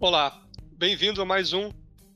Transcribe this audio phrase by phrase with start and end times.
[0.00, 0.40] Olá,
[0.76, 1.72] bem-vindo a mais um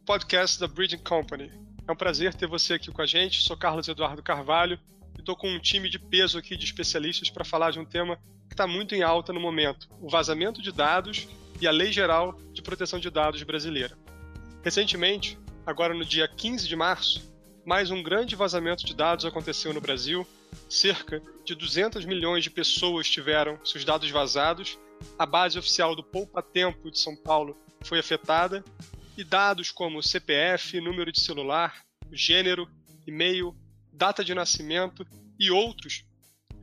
[0.07, 1.51] podcast da Bridging Company.
[1.85, 3.43] É um prazer ter você aqui com a gente.
[3.43, 4.79] Sou Carlos Eduardo Carvalho
[5.17, 8.21] e estou com um time de peso aqui de especialistas para falar de um tema
[8.47, 11.27] que está muito em alta no momento: o vazamento de dados
[11.61, 13.99] e a Lei Geral de Proteção de Dados brasileira.
[14.63, 17.35] Recentemente, agora no dia 15 de março,
[17.67, 20.25] mais um grande vazamento de dados aconteceu no Brasil.
[20.69, 24.79] Cerca de 200 milhões de pessoas tiveram seus dados vazados.
[25.19, 28.65] A base oficial do Poupa Tempo de São Paulo foi afetada
[29.17, 32.69] e dados como CPF, número de celular, gênero,
[33.07, 33.55] e-mail,
[33.93, 35.07] data de nascimento
[35.39, 36.05] e outros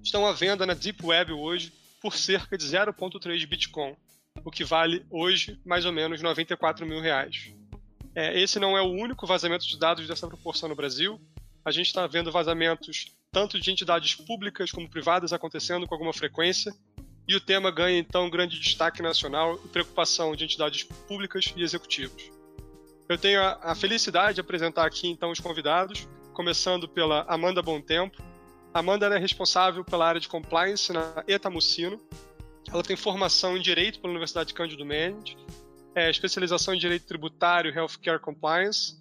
[0.03, 3.95] estão à venda na Deep Web hoje por cerca de 0,3 Bitcoin,
[4.43, 7.53] o que vale hoje mais ou menos 94 mil reais.
[8.15, 11.19] É, esse não é o único vazamento de dados dessa proporção no Brasil.
[11.63, 16.73] A gente está vendo vazamentos tanto de entidades públicas como privadas acontecendo com alguma frequência,
[17.29, 22.31] e o tema ganha então grande destaque nacional e preocupação de entidades públicas e executivos.
[23.07, 28.21] Eu tenho a, felicidade de apresentar aqui então os convidados, começando pela Amanda Bom Tempo.
[28.73, 32.01] Amanda é responsável pela área de compliance na Etamucino.
[32.71, 35.37] Ela tem formação em Direito pela Universidade Cândido Mendes
[35.95, 38.97] é, especialização em direito tributário, healthcare compliance.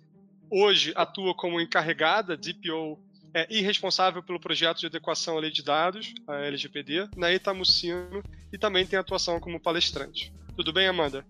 [0.50, 2.98] Hoje atua como encarregada, DPO,
[3.34, 8.22] é, e responsável pelo projeto de adequação à lei de dados, a LGPD, na Itamucino
[8.52, 10.32] e também tem atuação como palestrante.
[10.56, 11.24] Tudo bem, Amanda?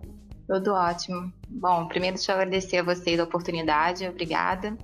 [0.46, 1.32] Tudo ótimo.
[1.48, 4.76] Bom, primeiro deixa eu agradecer a vocês a oportunidade, obrigada,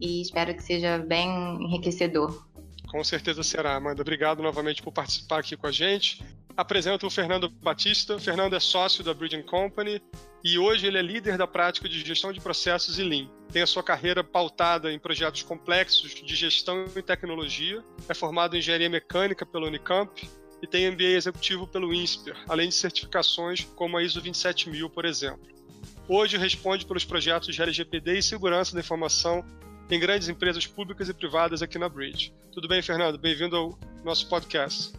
[0.00, 1.28] e espero que seja bem
[1.62, 2.46] enriquecedor.
[2.90, 4.02] Com certeza será, Amanda.
[4.02, 6.22] Obrigado novamente por participar aqui com a gente
[6.56, 8.16] apresento o Fernando Batista.
[8.16, 10.00] O Fernando é sócio da Bridging Company
[10.42, 13.28] e hoje ele é líder da prática de gestão de processos e Lean.
[13.52, 17.82] Tem a sua carreira pautada em projetos complexos de gestão e tecnologia.
[18.08, 20.28] É formado em engenharia mecânica pela Unicamp
[20.62, 25.46] e tem MBA executivo pelo INSPER, além de certificações como a ISO 27000, por exemplo.
[26.08, 29.44] Hoje responde pelos projetos de LGPD e segurança da informação
[29.90, 32.32] em grandes empresas públicas e privadas aqui na Bridge.
[32.52, 33.18] Tudo bem, Fernando?
[33.18, 34.92] Bem-vindo ao nosso podcast.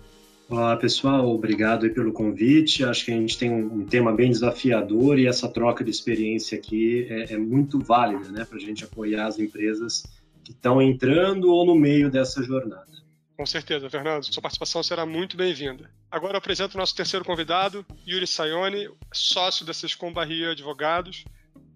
[0.50, 1.28] Olá, pessoal.
[1.30, 2.86] Obrigado pelo convite.
[2.86, 7.06] Acho que a gente tem um, tema bem desafiador e essa troca de experiência aqui
[7.10, 10.04] é, é muito válida né, para a gente apoiar as empresas
[10.46, 12.88] que estão entrando ou no meio dessa jornada.
[13.36, 14.24] Com certeza, Fernando.
[14.24, 15.92] Sua participação será muito bem-vinda.
[16.10, 21.26] Agora eu apresento o nosso terceiro convidado, Yuri Sayone, sócio da Sescom Barria Advogados,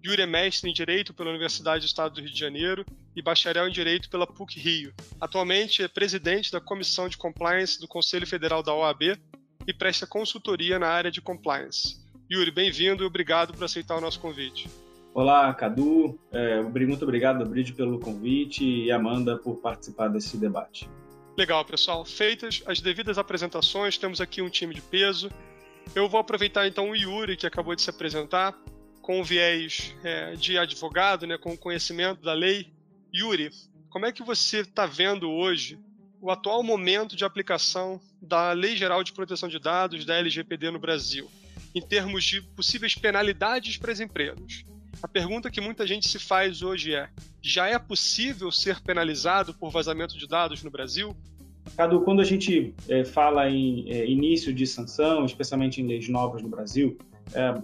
[0.04, 3.68] Yuri é mestre em Direito pela Universidade do Estado do Rio de Janeiro e bacharel
[3.68, 4.92] em Direito pela PUC Rio.
[5.20, 9.16] Atualmente é presidente da Comissão de Compliance do Conselho Federal da OAB
[9.64, 12.00] e presta consultoria na área de compliance.
[12.30, 14.68] Yuri, bem-vindo e obrigado por aceitar o nosso convite.
[15.14, 16.18] Olá, Cadu.
[16.32, 20.88] É, muito obrigado, Bride, pelo convite e Amanda por participar desse debate.
[21.36, 22.04] Legal, pessoal.
[22.04, 25.30] Feitas as devidas apresentações, temos aqui um time de peso.
[25.94, 28.58] Eu vou aproveitar então o Yuri, que acabou de se apresentar,
[29.02, 32.72] com o viés é, de advogado, né, com o conhecimento da lei.
[33.14, 33.50] Yuri,
[33.90, 35.78] como é que você está vendo hoje
[36.20, 40.78] o atual momento de aplicação da Lei Geral de Proteção de Dados, da LGPD no
[40.78, 41.28] Brasil,
[41.74, 44.64] em termos de possíveis penalidades para as empresas?
[45.02, 47.08] A pergunta que muita gente se faz hoje é:
[47.42, 51.16] já é possível ser penalizado por vazamento de dados no Brasil?
[51.76, 56.40] Cadu, quando a gente é, fala em é, início de sanção, especialmente em leis novas
[56.40, 56.96] no Brasil,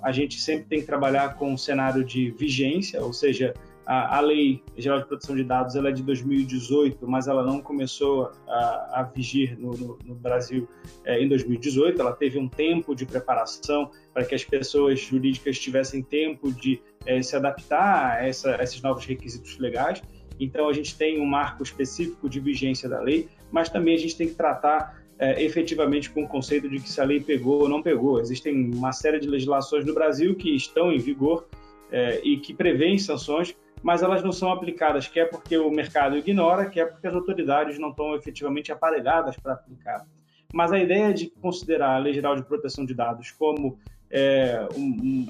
[0.02, 3.54] a gente sempre tem que trabalhar com um cenário de vigência, ou seja,
[3.88, 8.30] a, Lei Geral de Proteção de Dados ela é de 2018, mas ela não começou
[8.46, 10.68] a, a vigir no, no, no Brasil
[11.06, 11.98] é, em 2018.
[11.98, 17.22] Ela teve um tempo de preparação para que as pessoas jurídicas tivessem tempo de é,
[17.22, 20.02] se adaptar a, essa, a esses novos requisitos legais.
[20.38, 24.16] Então, a gente tem um marco específico de vigência da lei, mas também a gente
[24.18, 27.68] tem que tratar é, efetivamente com o conceito de que se a lei pegou ou
[27.68, 28.20] não pegou.
[28.20, 31.48] Existem uma série de legislações no Brasil que estão em vigor
[31.90, 36.66] é, e que prevêem sanções, mas elas não são aplicadas, quer porque o mercado ignora,
[36.66, 40.06] quer porque as autoridades não estão efetivamente aparelhadas para aplicar.
[40.52, 43.78] Mas a ideia de considerar a Lei Geral de Proteção de Dados como
[44.10, 45.26] é, um,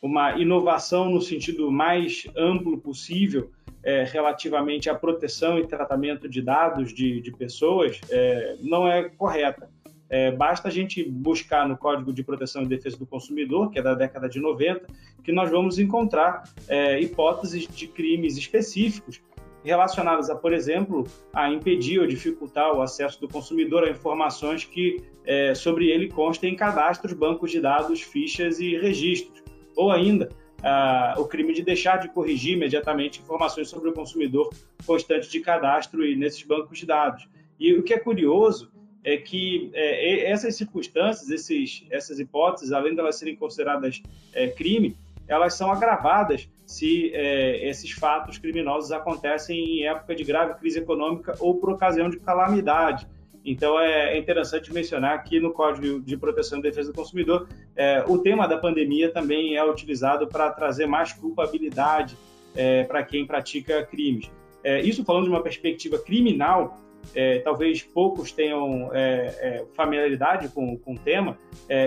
[0.00, 3.50] uma inovação no sentido mais amplo possível
[3.82, 9.68] é, relativamente à proteção e tratamento de dados de, de pessoas é, não é correta.
[10.10, 13.82] É, basta a gente buscar no Código de Proteção e Defesa do Consumidor, que é
[13.82, 14.86] da década de 90,
[15.22, 19.20] que nós vamos encontrar é, hipóteses de crimes específicos
[19.62, 25.02] relacionadas a, por exemplo, a impedir ou dificultar o acesso do consumidor a informações que
[25.26, 29.42] é, sobre ele constem em cadastros, bancos de dados, fichas e registros.
[29.78, 30.28] Ou ainda,
[30.58, 34.52] uh, o crime de deixar de corrigir imediatamente informações sobre o consumidor
[34.84, 37.28] constante de cadastro e nesses bancos de dados.
[37.60, 38.72] E o que é curioso
[39.04, 44.02] é que é, essas circunstâncias, esses, essas hipóteses, além de elas serem consideradas
[44.32, 44.96] é, crime,
[45.28, 51.36] elas são agravadas se é, esses fatos criminosos acontecem em época de grave crise econômica
[51.38, 53.06] ou por ocasião de calamidade.
[53.44, 58.04] Então, é, é interessante mencionar que no Código de Proteção e Defesa do Consumidor, é,
[58.06, 62.16] o tema da pandemia também é utilizado para trazer mais culpabilidade
[62.54, 64.30] é, para quem pratica crimes.
[64.62, 66.78] É, isso falando de uma perspectiva criminal,
[67.14, 71.38] é, talvez poucos tenham é, familiaridade com, com o tema,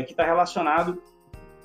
[0.06, 1.01] que está relacionado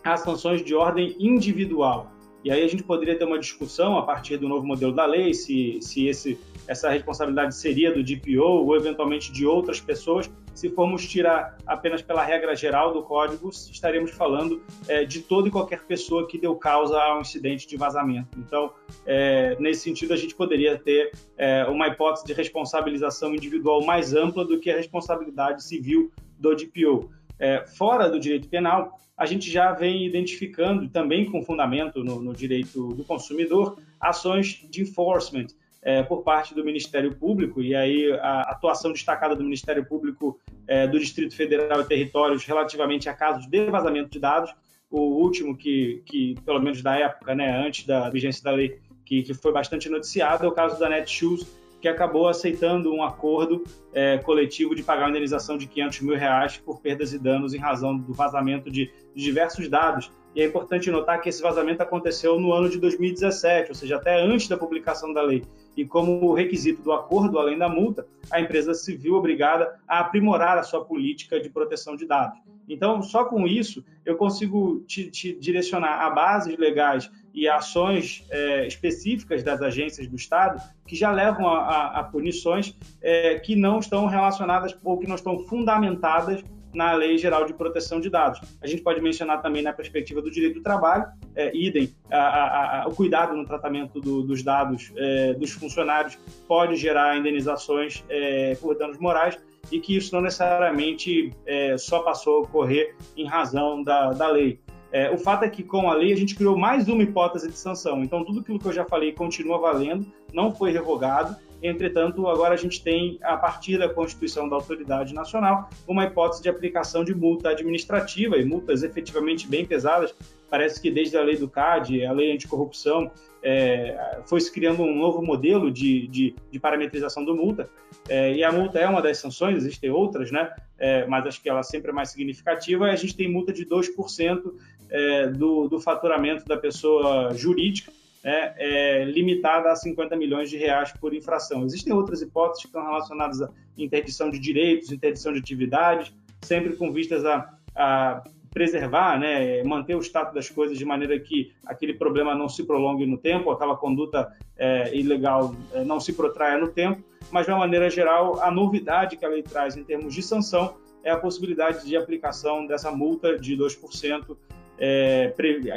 [0.04, 2.10] às sanções de ordem individual.
[2.44, 5.34] E aí a gente poderia ter uma discussão a partir do novo modelo da lei,
[5.34, 6.38] se, se esse,
[6.68, 10.30] essa responsabilidade seria do DPO ou eventualmente de outras pessoas.
[10.54, 15.50] Se formos tirar apenas pela regra geral do código, estaremos falando é, de toda e
[15.50, 18.38] qualquer pessoa que deu causa a um incidente de vazamento.
[18.38, 18.72] Então,
[19.04, 24.44] é, nesse sentido, a gente poderia ter é, uma hipótese de responsabilização individual mais ampla
[24.44, 27.10] do que a responsabilidade civil do DPO.
[27.38, 32.34] É, fora do direito penal, a gente já vem identificando, também com fundamento no, no
[32.34, 35.46] direito do consumidor, ações de enforcement
[35.86, 40.36] é, por parte do Ministério Público, e aí a atuação destacada do Ministério Público
[40.66, 44.52] é, do Distrito Federal e Territórios relativamente a casos de vazamento de dados.
[44.90, 49.22] O último que, que pelo menos da época, né, antes da vigência da lei, que,
[49.22, 51.46] que foi bastante noticiado, é o caso da Netshoes,
[51.80, 56.56] que acabou aceitando um acordo é, coletivo de pagar uma indenização de 500 mil reais
[56.56, 60.10] por perdas e danos em razão do vazamento de, de diversos dados.
[60.34, 64.20] E é importante notar que esse vazamento aconteceu no ano de 2017, ou seja, até
[64.20, 65.42] antes da publicação da lei.
[65.74, 70.58] E como requisito do acordo, além da multa, a empresa se viu obrigada a aprimorar
[70.58, 72.38] a sua política de proteção de dados.
[72.68, 78.66] Então, só com isso, eu consigo te, te direcionar a bases legais e ações é,
[78.66, 83.78] específicas das agências do Estado que já levam a, a, a punições é, que não
[83.78, 86.42] estão relacionadas ou que não estão fundamentadas
[86.74, 88.40] na Lei Geral de Proteção de Dados.
[88.60, 92.88] A gente pode mencionar também na perspectiva do direito do trabalho, é, idem, a, a,
[92.88, 98.76] o cuidado no tratamento do, dos dados é, dos funcionários pode gerar indenizações é, por
[98.76, 99.38] danos morais
[99.72, 104.60] e que isso não necessariamente é, só passou a ocorrer em razão da, da lei.
[104.92, 107.58] É, o fato é que com a lei a gente criou mais uma hipótese de
[107.58, 108.02] sanção.
[108.02, 111.36] Então tudo aquilo que eu já falei continua valendo, não foi revogado.
[111.62, 116.48] Entretanto, agora a gente tem, a partir da Constituição da Autoridade Nacional, uma hipótese de
[116.48, 120.14] aplicação de multa administrativa e multas efetivamente bem pesadas.
[120.50, 123.10] Parece que desde a lei do CAD, a lei anticorrupção,
[123.42, 127.68] é, foi se criando um novo modelo de, de, de parametrização do multa.
[128.08, 130.52] É, e a multa é uma das sanções, existem outras, né?
[130.78, 132.86] É, mas acho que ela sempre é mais significativa.
[132.86, 134.52] A gente tem multa de 2%
[134.90, 137.92] é, do, do faturamento da pessoa jurídica
[138.26, 141.64] né, é, limitada a 50 milhões de reais por infração.
[141.64, 143.48] Existem outras hipóteses que estão relacionadas à
[143.78, 146.12] interdição de direitos, interdição de atividades,
[146.42, 151.52] sempre com vistas a, a preservar, né, manter o status das coisas de maneira que
[151.64, 156.58] aquele problema não se prolongue no tempo, aquela conduta é, ilegal é, não se protraia
[156.58, 160.14] no tempo, mas de uma maneira geral, a novidade que a lei traz em termos
[160.14, 164.36] de sanção é a possibilidade de aplicação dessa multa de 2%
[164.78, 165.32] é,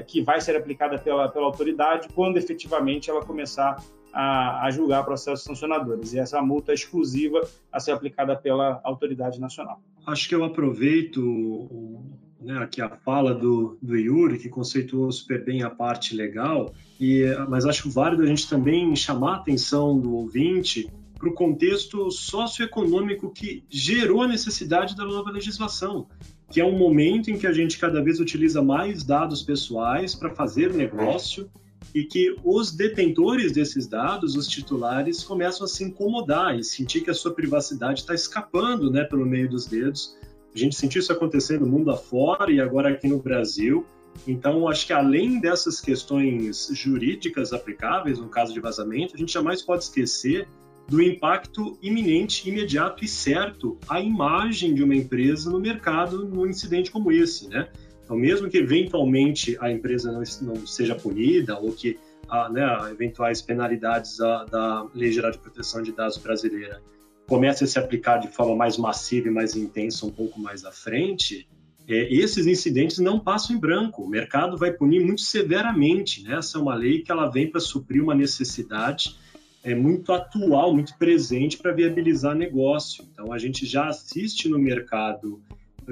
[0.05, 3.77] que vai ser aplicada pela, pela autoridade quando efetivamente ela começar
[4.13, 6.13] a, a, julgar processos sancionadores.
[6.13, 7.41] E essa multa é exclusiva
[7.71, 9.81] a ser aplicada pela autoridade nacional.
[10.05, 12.01] Acho que eu aproveito
[12.41, 17.23] né, aqui a fala do, do Yuri, que conceituou super bem a parte legal, e,
[17.47, 23.29] mas acho válido a gente também chamar a atenção do ouvinte para o contexto socioeconômico
[23.29, 26.07] que gerou a necessidade da nova legislação
[26.49, 30.33] que é um momento em que a gente cada vez utiliza mais dados pessoais para
[30.33, 31.49] fazer negócio
[31.93, 37.09] e que os detentores desses dados, os titulares, começam a se incomodar e sentir que
[37.09, 40.15] a sua privacidade está escapando né, pelo meio dos dedos.
[40.53, 43.85] A gente sentiu isso acontecendo no mundo afora e agora aqui no Brasil.
[44.27, 49.61] Então, acho que além dessas questões jurídicas aplicáveis no caso de vazamento, a gente jamais
[49.61, 50.47] pode esquecer
[50.89, 56.89] do impacto iminente, imediato e certo à imagem de uma empresa no mercado num incidente
[56.89, 57.69] como esse, né?
[58.03, 63.39] Então, mesmo que eventualmente a empresa não, não seja punida ou que a, né, eventuais
[63.39, 66.81] penalidades a, da Lei Geral de Proteção de Dados brasileira
[67.27, 70.71] comecem a se aplicar de forma mais massiva e mais intensa um pouco mais à
[70.71, 71.47] frente,
[71.87, 74.03] é, esses incidentes não passam em branco.
[74.03, 76.23] O mercado vai punir muito severamente.
[76.23, 76.35] Né?
[76.35, 79.15] Essa é uma lei que ela vem para suprir uma necessidade
[79.63, 83.05] é muito atual, muito presente para viabilizar negócio.
[83.11, 85.41] Então, a gente já assiste no mercado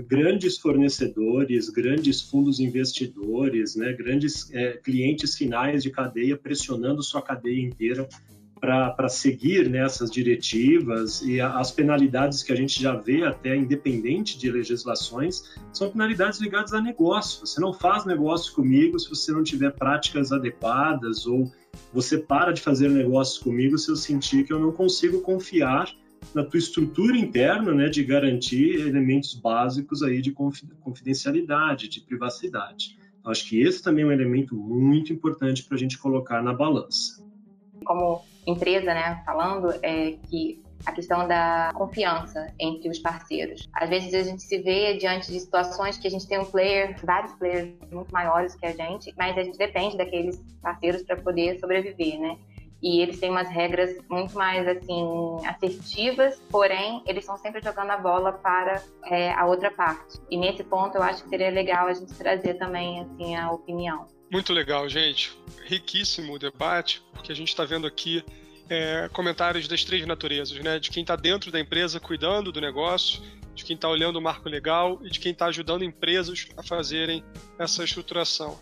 [0.07, 7.62] grandes fornecedores, grandes fundos investidores, né, grandes é, clientes finais de cadeia pressionando sua cadeia
[7.62, 8.07] inteira
[8.59, 14.38] para seguir nessas né, diretivas e as penalidades que a gente já vê até independente
[14.38, 17.45] de legislações são penalidades ligadas a negócio.
[17.45, 21.51] Você não faz negócio comigo se você não tiver práticas adequadas ou
[21.93, 25.91] você para de fazer negócios comigo se eu sentir que eu não consigo confiar
[26.33, 32.97] na tua estrutura interna, né, de garantir elementos básicos aí de confidencialidade, de privacidade.
[33.19, 36.53] Então, acho que esse também é um elemento muito importante para a gente colocar na
[36.53, 37.24] balança.
[37.86, 43.67] Como empresa, né, falando, é que a questão da confiança entre os parceiros.
[43.74, 46.96] Às vezes a gente se vê diante de situações que a gente tem um player,
[47.03, 51.60] vários players muito maiores que a gente, mas a gente depende daqueles parceiros para poder
[51.60, 52.38] sobreviver, né?
[52.81, 57.98] E eles têm umas regras muito mais assim assertivas, porém eles estão sempre jogando a
[57.98, 60.19] bola para é, a outra parte.
[60.29, 64.05] E nesse ponto eu acho que seria legal a gente trazer também assim a opinião.
[64.31, 65.38] Muito legal, gente.
[65.65, 68.24] Riquíssimo o debate, porque a gente está vendo aqui
[68.69, 70.79] é, comentários das três naturezas, né?
[70.79, 73.21] De quem está dentro da empresa cuidando do negócio,
[73.55, 77.24] de quem está olhando o marco legal e de quem está ajudando empresas a fazerem
[77.57, 78.59] essa estruturação.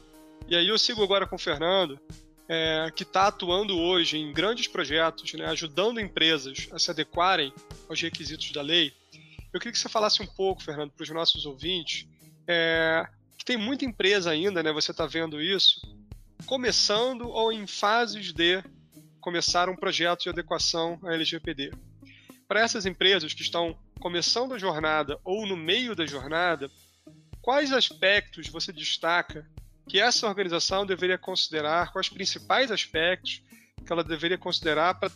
[0.47, 1.99] E aí eu sigo agora com o Fernando,
[2.47, 7.51] é, que está atuando hoje em grandes projetos, né, ajudando empresas a se adequarem
[7.89, 8.93] aos requisitos da lei.
[9.51, 12.07] Eu queria que você falasse um pouco, Fernando, para os nossos ouvintes,
[12.47, 13.07] é,
[13.37, 15.81] que tem muita empresa ainda, né, você está vendo isso,
[16.45, 18.63] começando ou em fases de
[19.25, 21.73] começar um projeto de adequação à LGPD.
[22.47, 26.69] Para essas empresas que estão começando a jornada ou no meio da jornada,
[27.41, 29.43] quais aspectos você destaca
[29.89, 33.41] que essa organização deveria considerar, quais principais aspectos
[33.83, 35.11] que ela deveria considerar para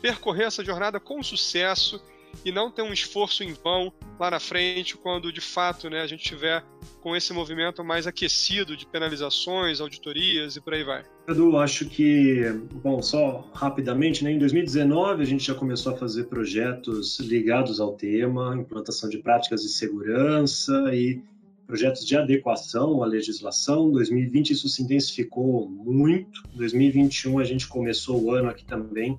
[0.00, 2.02] percorrer essa jornada com sucesso
[2.44, 6.06] e não ter um esforço em vão lá na frente, quando de fato né, a
[6.06, 6.64] gente tiver
[7.00, 11.04] com esse movimento mais aquecido de penalizações, auditorias e por aí vai.
[11.26, 12.42] Edu, acho que,
[12.82, 17.92] bom, só rapidamente, né, em 2019 a gente já começou a fazer projetos ligados ao
[17.92, 21.22] tema, implantação de práticas de segurança e
[21.66, 23.90] projetos de adequação à legislação.
[23.92, 26.42] 2020 isso se intensificou muito.
[26.54, 29.18] 2021 a gente começou o ano aqui também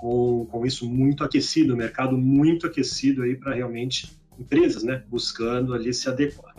[0.00, 5.92] com, com isso muito aquecido, mercado muito aquecido aí para realmente empresas, né, buscando ali
[5.92, 6.56] se adequar.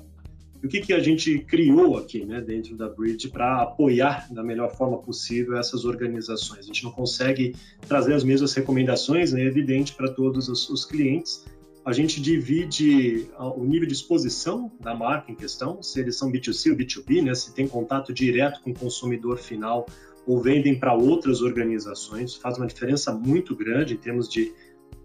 [0.62, 4.44] E o que, que a gente criou aqui, né, dentro da Bridge para apoiar da
[4.44, 6.60] melhor forma possível essas organizações?
[6.60, 7.56] A gente não consegue
[7.88, 11.44] trazer as mesmas recomendações, né, evidente para todos os, os clientes,
[11.84, 16.70] a gente divide o nível de exposição da marca em questão, se eles são B2C
[16.70, 19.88] ou B2B, né, se tem contato direto com o consumidor final
[20.26, 24.54] ou vendem para outras organizações, faz uma diferença muito grande em termos de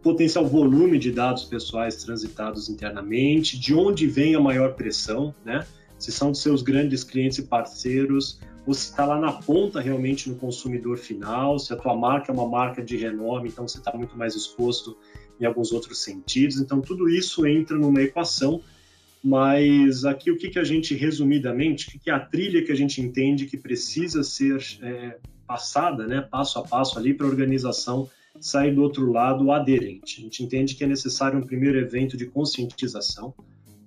[0.02, 5.66] potencial volume de dados pessoais transitados internamente, de onde vem a maior pressão, né?
[5.99, 10.28] Se são de seus grandes clientes e parceiros, ou se está lá na ponta realmente
[10.28, 13.92] no consumidor final, se a tua marca é uma marca de renome, então você está
[13.96, 14.96] muito mais exposto
[15.40, 16.61] em alguns outros sentidos.
[16.61, 18.61] Então, tudo isso entra numa equação,
[19.26, 22.76] mas aqui o que, que a gente, resumidamente, o que, é a trilha que a
[22.76, 28.09] gente entende que precisa ser é, passada, né, passo a passo ali para a organização
[28.40, 30.21] sair do outro lado aderente.
[30.21, 33.35] A gente entende que é necessário um primeiro evento de conscientização,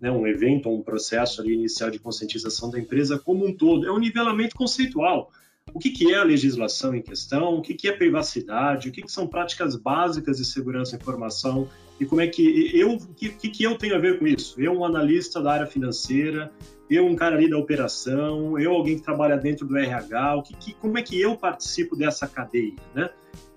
[0.01, 3.87] né, um evento um processo ali inicial de conscientização da empresa como um todo.
[3.87, 5.31] É um nivelamento conceitual
[5.73, 9.03] o que, que é a legislação em questão, o que, que é privacidade, o que,
[9.03, 11.69] que são práticas básicas de segurança da informação
[11.99, 14.59] e como é que eu, que, que eu tenho a ver com isso?
[14.61, 16.51] Eu, um analista da área financeira,
[16.89, 20.55] eu, um cara ali da operação, eu, alguém que trabalha dentro do RH, o que,
[20.55, 23.09] que, como é que eu participo dessa cadeia, né?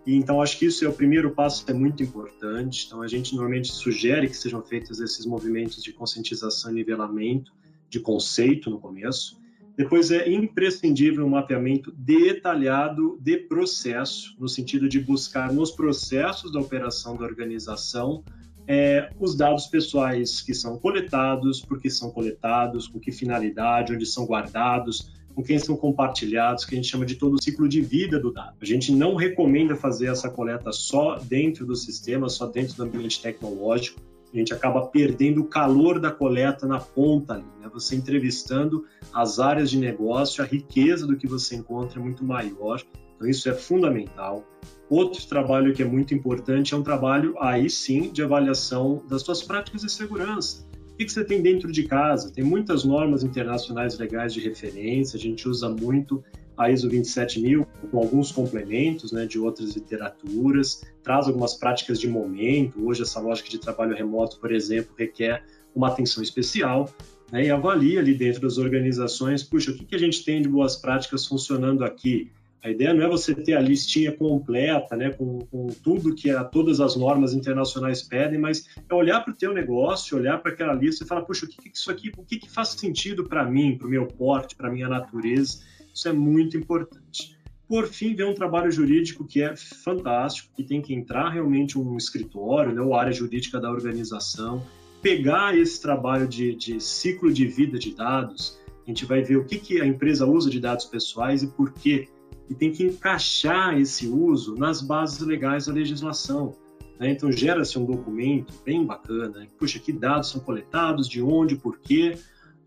[0.04, 2.86] E, então, acho que isso é o primeiro passo, é muito importante.
[2.86, 7.52] Então, a gente normalmente sugere que sejam feitos esses movimentos de conscientização e nivelamento
[7.88, 9.40] de conceito no começo.
[9.76, 16.60] Depois é imprescindível um mapeamento detalhado de processo, no sentido de buscar nos processos da
[16.60, 18.22] operação da organização
[18.66, 24.06] é, os dados pessoais que são coletados, por que são coletados, com que finalidade, onde
[24.06, 27.80] são guardados, com quem são compartilhados, que a gente chama de todo o ciclo de
[27.80, 28.56] vida do dado.
[28.60, 33.20] A gente não recomenda fazer essa coleta só dentro do sistema, só dentro do ambiente
[33.20, 34.00] tecnológico,
[34.32, 37.68] a gente acaba perdendo o calor da coleta na ponta ali, né?
[37.72, 42.82] Você entrevistando as áreas de negócio, a riqueza do que você encontra é muito maior.
[43.16, 44.44] Então isso é fundamental.
[44.88, 49.42] Outro trabalho que é muito importante é um trabalho aí sim de avaliação das suas
[49.42, 50.66] práticas de segurança.
[50.92, 52.30] O que você tem dentro de casa?
[52.30, 56.22] Tem muitas normas internacionais legais de referência, a gente usa muito
[56.62, 62.86] a ISO 27000 com alguns complementos né, de outras literaturas, traz algumas práticas de momento.
[62.86, 66.88] Hoje, essa lógica de trabalho remoto, por exemplo, requer uma atenção especial
[67.30, 70.48] né, e avalia ali dentro das organizações, puxa, o que, que a gente tem de
[70.48, 72.30] boas práticas funcionando aqui?
[72.62, 76.44] A ideia não é você ter a listinha completa, né, com, com tudo que a,
[76.44, 80.72] todas as normas internacionais pedem, mas é olhar para o teu negócio, olhar para aquela
[80.72, 83.44] lista e falar, puxa, o que, que isso aqui, o que, que faz sentido para
[83.44, 85.58] mim, para o meu porte, para a minha natureza?
[85.94, 87.36] Isso é muito importante.
[87.68, 91.96] Por fim, vem um trabalho jurídico que é fantástico, que tem que entrar realmente um
[91.96, 94.62] escritório, né, ou área jurídica da organização,
[95.00, 99.44] pegar esse trabalho de, de ciclo de vida de dados, a gente vai ver o
[99.44, 102.08] que, que a empresa usa de dados pessoais e por quê
[102.48, 106.54] e tem que encaixar esse uso nas bases legais da legislação.
[106.98, 107.10] Né?
[107.10, 112.18] Então, gera-se um documento bem bacana, puxa, que dados são coletados, de onde, por quê,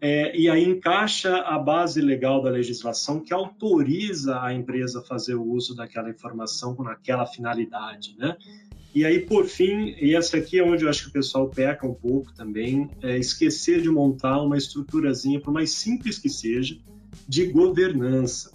[0.02, 5.36] é, e aí encaixa a base legal da legislação que autoriza a empresa a fazer
[5.36, 8.36] o uso daquela informação com aquela finalidade, né?
[8.94, 11.86] E aí, por fim, e essa aqui é onde eu acho que o pessoal peca
[11.86, 16.78] um pouco também, é esquecer de montar uma estruturazinha, por mais simples que seja,
[17.28, 18.52] de governança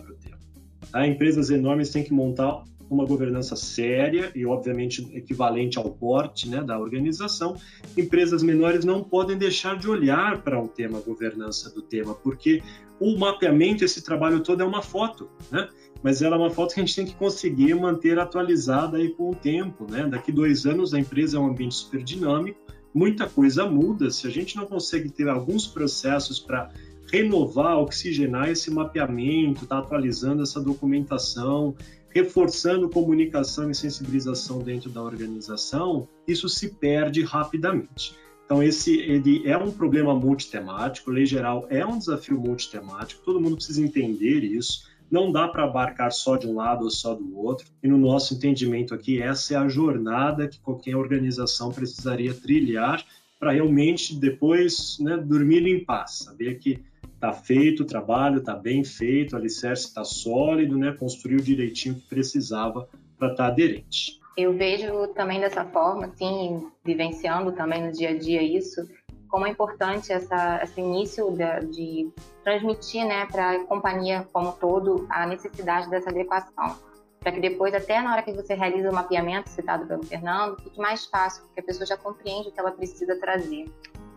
[0.90, 1.06] Tá?
[1.06, 6.78] Empresas enormes têm que montar uma governança séria e, obviamente, equivalente ao porte né, da
[6.78, 7.56] organização.
[7.96, 12.62] Empresas menores não podem deixar de olhar para o tema governança do tema, porque
[12.98, 15.68] o mapeamento, esse trabalho todo é uma foto, né?
[16.02, 19.30] mas ela é uma foto que a gente tem que conseguir manter atualizada aí com
[19.30, 19.86] o tempo.
[19.90, 20.06] Né?
[20.06, 22.58] Daqui dois anos a empresa é um ambiente super dinâmico,
[22.92, 24.10] muita coisa muda.
[24.10, 26.70] Se a gente não consegue ter alguns processos para
[27.10, 31.74] renovar, oxigenar esse mapeamento, tá atualizando essa documentação,
[32.10, 38.14] reforçando comunicação e sensibilização dentro da organização, isso se perde rapidamente.
[38.44, 43.54] Então, esse ele é um problema multitemático, lei geral é um desafio multitemático, todo mundo
[43.54, 44.90] precisa entender isso.
[45.08, 47.66] Não dá para abarcar só de um lado ou só do outro.
[47.82, 53.04] E no nosso entendimento aqui, essa é a jornada que qualquer organização precisaria trilhar
[53.38, 56.78] para realmente depois né, dormir em paz, saber que
[57.20, 60.96] está feito o trabalho, está bem feito, o alicerce está sólido, né?
[60.98, 64.18] construiu direitinho o que precisava para estar tá aderente.
[64.34, 68.88] Eu vejo também dessa forma, assim, vivenciando também no dia a dia isso,
[69.28, 72.10] como é importante essa, esse início de, de
[72.42, 76.78] transmitir né, para a companhia como todo a necessidade dessa adequação.
[77.20, 80.80] Para que depois, até na hora que você realiza o mapeamento citado pelo Fernando, fique
[80.80, 83.70] mais fácil, porque a pessoa já compreende o que ela precisa trazer.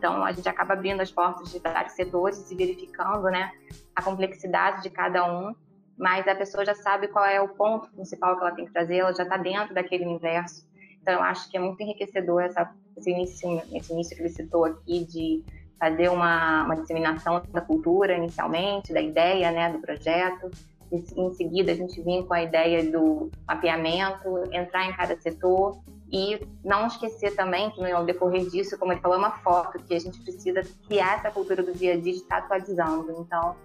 [0.03, 3.53] Então, a gente acaba abrindo as portas de vários setores e verificando né,
[3.95, 5.55] a complexidade de cada um,
[5.97, 8.97] mas a pessoa já sabe qual é o ponto principal que ela tem que trazer,
[8.97, 10.67] ela já está dentro daquele universo.
[11.01, 14.65] Então, eu acho que é muito enriquecedor essa, esse, início, esse início que ele citou
[14.65, 15.41] aqui de
[15.79, 20.51] fazer uma, uma disseminação da cultura inicialmente, da ideia né, do projeto,
[20.91, 25.81] em seguida a gente vir com a ideia do mapeamento, entrar em cada setor
[26.13, 29.95] e não esquecer também que no decorrer disso, como ele falou, é uma foto que
[29.95, 33.11] a gente precisa criar essa cultura do dia a dia de estar atualizando.
[33.19, 33.55] Então,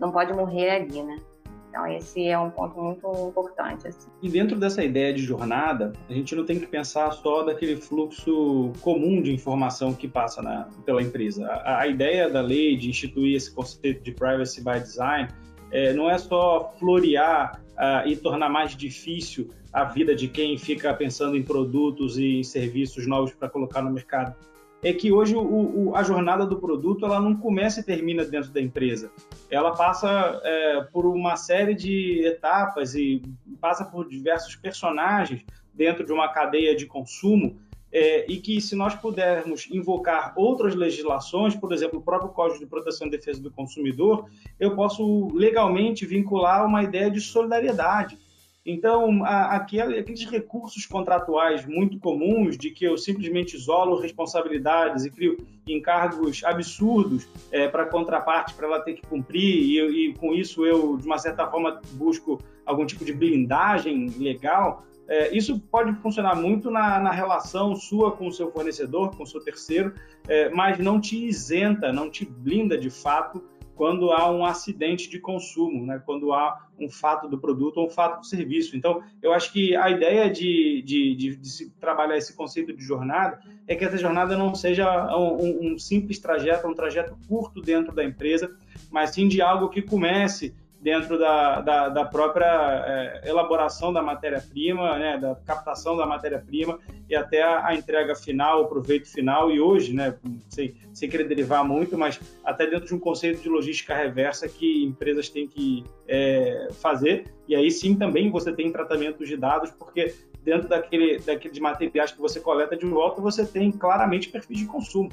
[0.00, 1.20] não pode morrer ali, né?
[1.68, 3.88] Então, esse é um ponto muito importante.
[3.88, 4.08] Assim.
[4.22, 8.72] E dentro dessa ideia de jornada, a gente não tem que pensar só daquele fluxo
[8.80, 11.46] comum de informação que passa na, pela empresa.
[11.46, 15.28] A, a ideia da lei de instituir esse conceito de privacy by design
[15.72, 20.92] é, não é só florear uh, e tornar mais difícil a vida de quem fica
[20.92, 24.36] pensando em produtos e em serviços novos para colocar no mercado.
[24.84, 28.50] É que hoje o, o, a jornada do produto ela não começa e termina dentro
[28.50, 29.10] da empresa.
[29.48, 33.22] Ela passa é, por uma série de etapas e
[33.60, 37.56] passa por diversos personagens dentro de uma cadeia de consumo
[37.92, 42.66] é, e que se nós pudermos invocar outras legislações, por exemplo, o próprio Código de
[42.66, 44.28] Proteção e Defesa do Consumidor,
[44.58, 48.18] eu posso legalmente vincular uma ideia de solidariedade.
[48.64, 56.44] Então, aqueles recursos contratuais muito comuns de que eu simplesmente isolo responsabilidades e crio encargos
[56.44, 60.96] absurdos é, para a contraparte para ela ter que cumprir e, e, com isso eu,
[60.96, 66.70] de uma certa forma, busco algum tipo de blindagem legal, é, isso pode funcionar muito
[66.70, 69.92] na, na, relação sua com o seu fornecedor, com o seu terceiro,
[70.26, 73.44] é, mas não te isenta, não te blinda de fato
[73.74, 76.00] quando há um acidente de consumo, né?
[76.06, 78.74] quando há um fato do produto ou um fato do serviço.
[78.74, 83.38] Então, eu acho que a ideia de, de, de, de trabalhar esse conceito de jornada
[83.68, 88.02] é que essa jornada não seja um, um simples trajeto, um trajeto curto dentro da
[88.02, 88.50] empresa,
[88.90, 94.98] mas sim de algo que comece dentro da, da, da própria é, elaboração da matéria-prima,
[94.98, 99.48] né, da captação da matéria-prima e até a, a, entrega final, o proveito final.
[99.52, 100.18] E hoje, né,
[100.48, 104.84] sem, sem querer derivar muito, mas até dentro de um conceito de logística reversa que
[104.84, 107.32] empresas têm que é, fazer.
[107.46, 112.10] E aí sim também você tem tratamento de dados, porque dentro daquele, daquele de materiais
[112.10, 115.10] que você coleta de volta, você tem claramente perfis de consumo.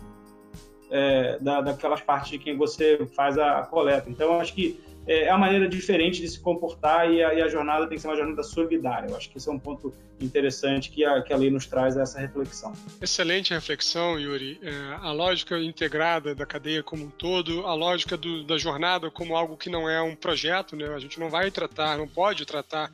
[0.91, 4.09] é, da, daquelas partes de quem você faz a, a coleta.
[4.09, 7.47] Então, acho que é, é uma maneira diferente de se comportar e a, e a,
[7.49, 9.09] jornada tem que ser uma jornada solidária.
[9.09, 9.91] Eu acho que esse é um ponto
[10.21, 12.71] interessante que a, que a lei nos traz essa reflexão.
[13.01, 14.59] Excelente reflexão, Yuri.
[14.61, 19.35] É, a lógica integrada da cadeia como um todo, a lógica do, da jornada como
[19.35, 20.87] algo que não é um projeto, né?
[20.93, 22.91] a gente não vai tratar, não pode tratar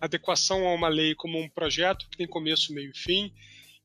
[0.00, 3.30] adequação a uma lei como um projeto que tem começo, meio e fim.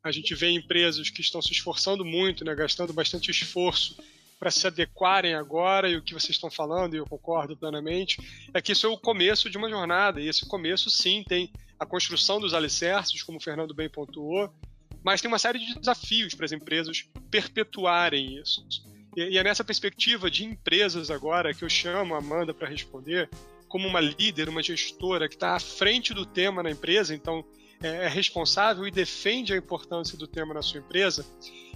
[0.02, 3.98] A gente vê empresas que estão se esforçando muito, né, gastando bastante esforço
[4.44, 8.18] para se adequarem agora, e o que vocês estão falando, e eu concordo plenamente,
[8.54, 11.86] é que isso é o começo de uma jornada, e esse começo, sim, tem a
[11.86, 14.54] construção dos alicerces, como o Fernando bem pontuou,
[15.02, 18.68] mas tem uma série de desafios para as empresas perpetuarem isso.
[19.16, 23.30] E, é nessa perspectiva de empresas agora que eu chamo a Amanda para responder,
[23.70, 27.46] como uma líder, uma gestora que está à frente do tema na empresa, então
[27.82, 31.26] é, é responsável e defende a importância do tema na sua empresa,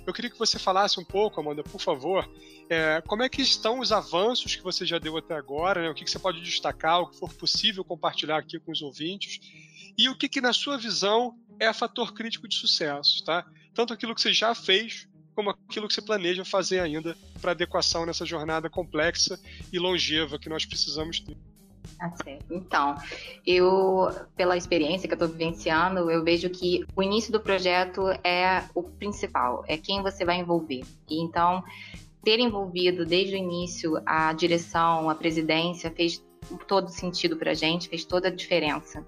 [0.08, 2.28] eu queria que você falasse um pouco, Amanda, por favor,
[2.70, 5.90] é, como é que estão os avanços que você já deu até agora, né?
[5.90, 9.40] o que, que, você pode destacar, o que for possível compartilhar aqui com os ouvintes,
[9.98, 13.46] e o que, que na sua visão, é fator crítico de sucesso, tá?
[13.74, 18.06] Tanto aquilo que você já fez, como aquilo que você planeja fazer ainda para adequação
[18.06, 19.40] nessa jornada complexa
[19.72, 21.38] e longeva que nós precisamos ter.
[21.98, 22.14] Tá.
[22.52, 22.96] Então,
[23.46, 28.64] eu, pela experiência que eu estou vivenciando, eu vejo que o início do projeto é
[28.76, 30.84] o principal, é quem você vai envolver.
[31.10, 31.64] Então,
[32.28, 36.22] ter envolvido desde o início a direção, a presidência, fez
[36.68, 39.08] todo sentido para a gente, fez toda a diferença.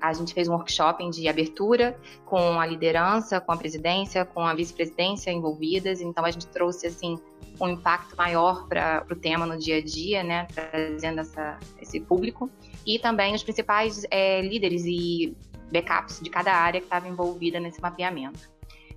[0.00, 4.54] A gente fez um workshop de abertura com a liderança, com a presidência, com a
[4.54, 6.00] vice-presidência envolvidas.
[6.00, 7.18] Então a gente trouxe assim
[7.60, 12.48] um impacto maior para o tema no dia a dia, né, trazendo essa, esse público
[12.86, 15.36] e também os principais é, líderes e
[15.72, 18.48] backups de cada área que estava envolvida nesse mapeamento.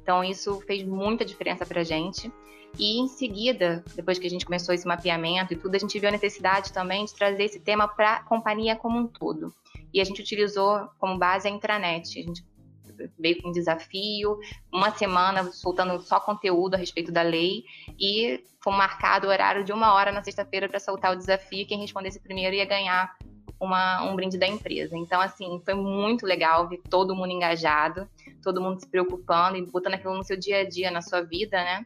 [0.04, 2.32] Então isso fez muita diferença para a gente.
[2.78, 6.10] E em seguida, depois que a gente começou esse mapeamento e tudo, a gente viu
[6.10, 9.54] a necessidade também de trazer esse tema para a companhia como um todo
[9.96, 12.20] e a gente utilizou como base a intranet.
[12.20, 12.46] A gente
[13.18, 14.38] veio com um desafio,
[14.72, 17.64] uma semana soltando só conteúdo a respeito da lei
[17.98, 21.66] e foi marcado o horário de uma hora na sexta-feira para soltar o desafio.
[21.66, 23.16] Quem respondesse primeiro ia ganhar
[23.58, 24.98] uma, um brinde da empresa.
[24.98, 28.06] Então, assim, foi muito legal ver todo mundo engajado,
[28.44, 31.58] todo mundo se preocupando e botando aquilo no seu dia a dia, na sua vida,
[31.58, 31.86] né?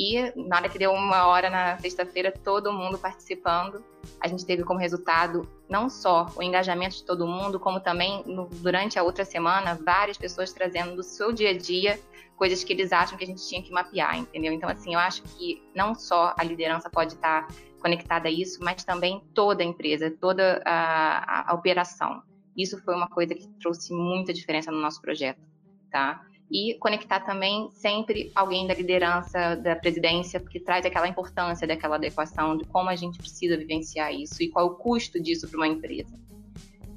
[0.00, 3.84] E na hora que deu uma hora na sexta-feira, todo mundo participando.
[4.18, 8.46] A gente teve como resultado não só o engajamento de todo mundo, como também no,
[8.46, 12.00] durante a outra semana, várias pessoas trazendo do seu dia a dia
[12.34, 14.50] coisas que eles acham que a gente tinha que mapear, entendeu?
[14.54, 17.46] Então, assim, eu acho que não só a liderança pode estar
[17.78, 22.22] conectada a isso, mas também toda a empresa, toda a, a, a operação.
[22.56, 25.42] Isso foi uma coisa que trouxe muita diferença no nosso projeto,
[25.90, 26.24] tá?
[26.50, 32.56] E conectar também sempre alguém da liderança, da presidência, porque traz aquela importância daquela adequação,
[32.56, 35.68] de como a gente precisa vivenciar isso e qual é o custo disso para uma
[35.68, 36.18] empresa.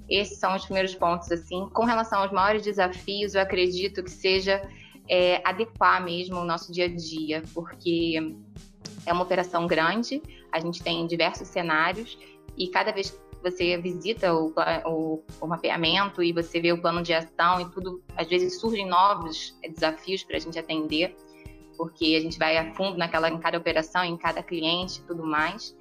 [0.09, 1.69] Esses são os primeiros pontos, assim.
[1.71, 4.61] Com relação aos maiores desafios, eu acredito que seja
[5.07, 8.35] é, adequar mesmo o nosso dia a dia, porque
[9.05, 12.17] é uma operação grande, a gente tem diversos cenários
[12.57, 14.53] e cada vez você visita o,
[14.85, 18.87] o, o, mapeamento e você vê o plano de ação e tudo, às vezes surgem
[18.87, 21.15] novos desafios para a gente atender,
[21.77, 25.25] porque a gente vai a fundo naquela, em cada operação, em cada cliente e tudo
[25.25, 25.75] mais.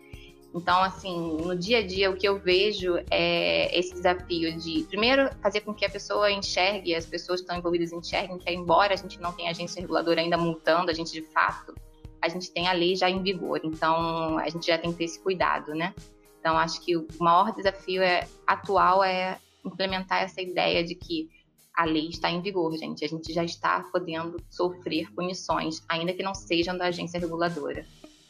[0.54, 5.30] Então, assim, no dia a dia, o que eu vejo é esse desafio de, primeiro,
[5.40, 8.96] fazer com que a pessoa enxergue, as pessoas que estão envolvidas enxerguem que, embora a
[8.96, 11.74] gente não tenha agência reguladora ainda multando a gente de fato,
[12.20, 13.60] a gente tem a lei já em vigor.
[13.64, 15.94] Então, a gente já tem que ter esse cuidado, né?
[16.42, 21.30] Então, acho que o maior desafio é, atual é implementar essa ideia de que
[21.72, 23.04] a lei está em vigor, gente.
[23.04, 27.86] A gente já está podendo sofrer punições, ainda que não sejam da agência reguladora.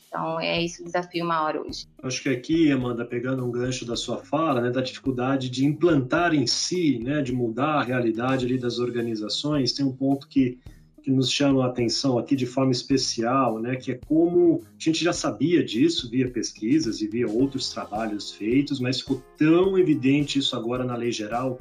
[0.06, 1.86] Então, é esse o desafio maior hoje.
[2.02, 6.34] Acho que aqui, Amanda, pegando um gancho da sua fala, né, da dificuldade de implantar
[6.34, 10.58] em si, né, de mudar a realidade ali das organizações, tem um ponto que
[11.02, 15.02] que nos chama a atenção aqui de forma especial, né, que é como a gente
[15.02, 20.54] já sabia disso via pesquisas e via outros trabalhos feitos, mas ficou tão evidente isso
[20.54, 21.58] agora na lei geral.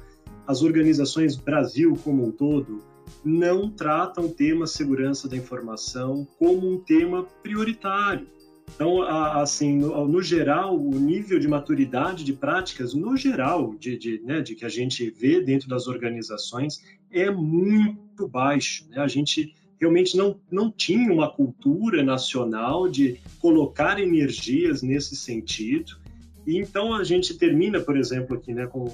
[0.48, 2.84] As organizações Brasil como um todo
[3.24, 8.28] não tratam o tema segurança da informação como um tema prioritário.
[8.76, 14.22] Então, assim, no, no, geral, o nível de maturidade de práticas, no geral, de, de,
[14.24, 16.82] né, de que a gente vê dentro das organizações,
[17.12, 18.88] é muito baixo.
[18.90, 18.98] Né?
[18.98, 25.98] A gente realmente não, não tinha uma cultura nacional de colocar energias nesse sentido.
[26.46, 28.86] E então a gente termina, por exemplo, aqui né, com,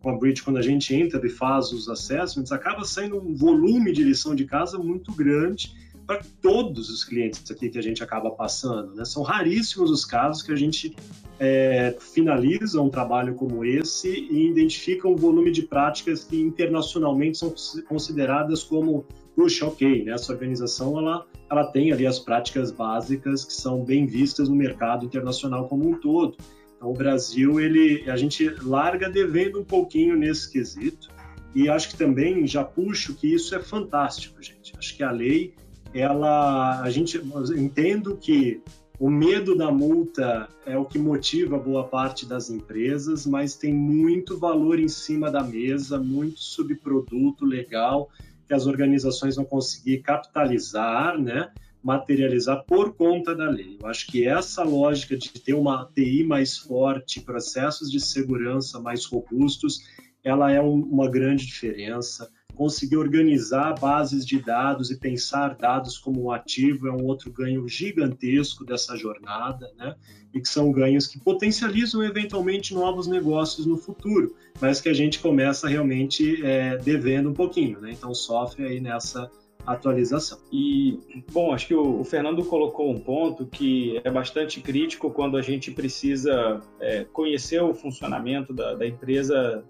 [0.00, 3.92] com a Bridge, quando a gente entra e faz os assessments, acaba saindo um volume
[3.92, 5.72] de lição de casa muito grande
[6.12, 8.94] para todos os clientes aqui que a gente acaba passando.
[8.94, 9.04] Né?
[9.04, 10.94] São raríssimos os casos que a gente
[11.40, 17.54] é, finaliza um trabalho como esse e identifica um volume de práticas que internacionalmente são
[17.88, 20.12] consideradas como puxa, ok, né?
[20.12, 25.06] essa organização ela, ela tem ali as práticas básicas que são bem vistas no mercado
[25.06, 26.36] internacional como um todo.
[26.76, 31.08] Então, o Brasil, ele, a gente larga devendo um pouquinho nesse quesito
[31.54, 34.74] e acho que também já puxo que isso é fantástico, gente.
[34.76, 35.54] Acho que a lei,
[35.94, 37.20] ela, a gente
[37.56, 38.62] entendo que
[38.98, 44.38] o medo da multa é o que motiva boa parte das empresas, mas tem muito
[44.38, 48.08] valor em cima da mesa, muito subproduto legal
[48.46, 51.50] que as organizações vão conseguir capitalizar, né?
[51.82, 53.76] materializar por conta da lei.
[53.80, 59.04] Eu acho que essa lógica de ter uma TI mais forte, processos de segurança mais
[59.04, 59.80] robustos,
[60.22, 62.30] ela é um, uma grande diferença.
[62.54, 67.66] Conseguir organizar bases de dados e pensar dados como um ativo é um outro ganho
[67.68, 69.94] gigantesco dessa jornada, né?
[70.34, 75.18] E que são ganhos que potencializam eventualmente novos negócios no futuro, mas que a gente
[75.18, 77.90] começa realmente é, devendo um pouquinho, né?
[77.92, 79.30] Então sofre aí nessa
[79.66, 80.38] atualização.
[80.52, 80.98] E,
[81.30, 85.42] bom, acho que o, o, Fernando colocou um ponto que é bastante crítico quando a
[85.42, 89.64] gente precisa é, conhecer o funcionamento da, da, empresa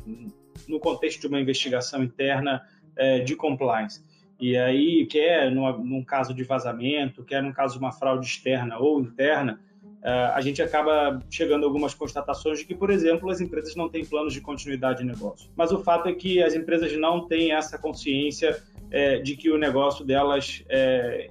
[0.66, 2.62] no contexto de uma investigação interna
[2.96, 4.02] é, de compliance.
[4.40, 8.78] E aí, quer numa, num caso de vazamento, quer num caso de uma fraude externa
[8.78, 9.61] ou interna,
[10.02, 13.88] é, a gente acaba chegando a algumas constatações de que, por exemplo, as empresas não
[13.88, 15.48] têm planos de continuidade de negócio.
[15.55, 19.57] Mas o fato é que as empresas não têm essa consciência é, de que o
[19.57, 21.28] negócio delas é,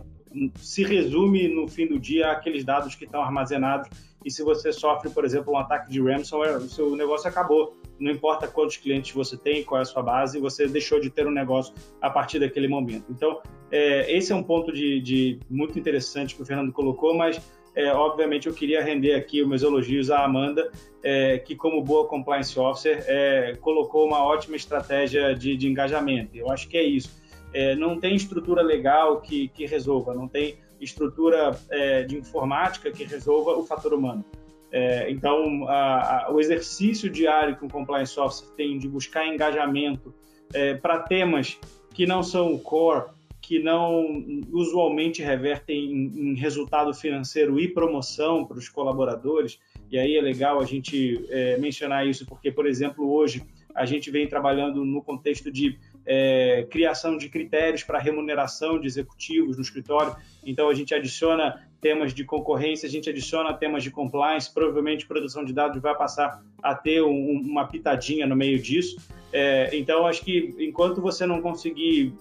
[0.55, 3.89] se resume no fim do dia àqueles dados que estão armazenados.
[4.23, 7.75] E se você sofre, por exemplo, um ataque de ransomware, o seu negócio acabou.
[7.99, 11.27] Não importa quantos clientes você tem, qual é a sua base, você deixou de ter
[11.27, 13.05] um negócio a partir daquele momento.
[13.09, 17.41] Então, é, esse é um ponto de, de, muito interessante que o Fernando colocou, mas
[17.75, 20.71] é, obviamente eu queria render aqui meus elogios à Amanda,
[21.03, 26.35] é, que como boa compliance officer é, colocou uma ótima estratégia de, de engajamento.
[26.35, 27.21] Eu acho que é isso
[27.53, 33.03] é, não tem estrutura legal que, que resolva, não tem estrutura é, de informática que
[33.03, 34.25] resolva o fator humano.
[34.71, 40.13] É, então, a, a, o exercício diário que um compliance officer tem de buscar engajamento
[40.53, 41.57] é, para temas
[41.93, 43.09] que não são o core,
[43.41, 49.59] que não usualmente revertem em, em resultado financeiro e promoção para os colaboradores,
[49.91, 53.43] e aí é legal a gente é, mencionar isso, porque, por exemplo, hoje
[53.75, 59.57] a gente vem trabalhando no contexto de é, criação de critérios para remuneração de executivos
[59.57, 60.15] no escritório.
[60.45, 65.43] Então, a gente adiciona temas de concorrência, a gente adiciona temas de compliance, provavelmente produção
[65.43, 68.97] de dados vai passar a ter um, uma pitadinha no meio disso.
[69.33, 72.13] É, então, acho que enquanto você não conseguir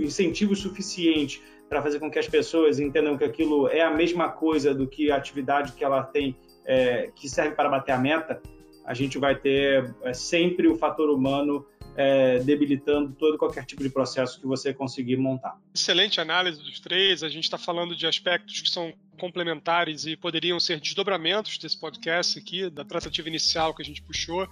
[0.00, 4.74] incentivo suficiente para fazer com que as pessoas entendam que aquilo é a mesma coisa
[4.74, 8.40] do que a atividade que ela tem, é, que serve para bater a meta,
[8.84, 11.64] a gente vai ter é, sempre o fator humano
[11.96, 15.58] é, debilitando todo qualquer tipo de processo que você conseguir montar.
[15.74, 17.22] Excelente análise dos três.
[17.22, 22.38] A gente está falando de aspectos que são complementares e poderiam ser desdobramentos desse podcast
[22.38, 24.48] aqui, da tratativa inicial que a gente puxou.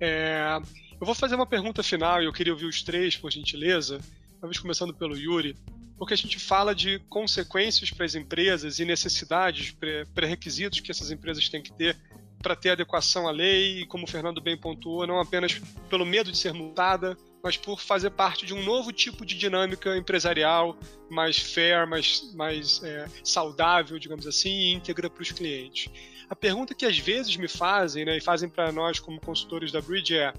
[0.00, 0.58] É,
[1.00, 4.00] eu vou fazer uma pergunta final e eu queria ouvir os três, por gentileza.
[4.40, 5.56] Talvez começando pelo Yuri,
[5.96, 9.76] porque a gente fala de consequências para as empresas e necessidades,
[10.12, 11.96] pré-requisitos que essas empresas têm que ter
[12.42, 16.36] para ter adequação à lei, como o Fernando bem pontuou, não apenas pelo medo de
[16.36, 20.76] ser multada, mas por fazer parte de um novo tipo de dinâmica empresarial
[21.10, 25.90] mais fair, mais, mais é, saudável, digamos assim, e íntegra para os clientes.
[26.32, 29.82] A pergunta que às vezes me fazem, né, e fazem para nós como consultores da
[29.82, 30.32] Bridge é: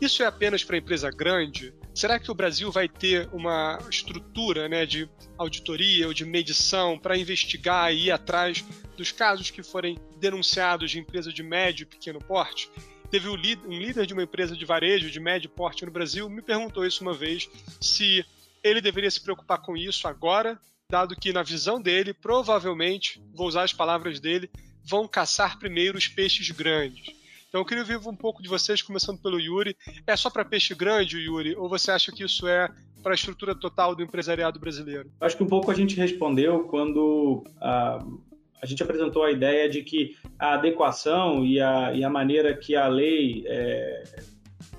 [0.00, 1.72] isso é apenas para empresa grande?
[1.94, 7.16] Será que o Brasil vai ter uma estrutura né, de auditoria ou de medição para
[7.16, 8.64] investigar e ir atrás
[8.96, 12.68] dos casos que forem denunciados de empresa de médio e pequeno porte?
[13.08, 16.84] Teve um líder de uma empresa de varejo de médio porte no Brasil me perguntou
[16.84, 17.48] isso uma vez
[17.80, 18.26] se
[18.64, 20.58] ele deveria se preocupar com isso agora,
[20.90, 24.50] dado que na visão dele, provavelmente, vou usar as palavras dele,
[24.88, 27.14] vão caçar primeiro os peixes grandes.
[27.48, 29.76] Então eu queria ouvir um pouco de vocês, começando pelo Yuri.
[30.06, 32.68] É só para peixe grande, Yuri, ou você acha que isso é
[33.02, 35.10] para a estrutura total do empresariado brasileiro?
[35.20, 38.04] Acho que um pouco a gente respondeu quando a,
[38.60, 42.74] a gente apresentou a ideia de que a adequação e a, e a maneira que
[42.74, 44.02] a lei é,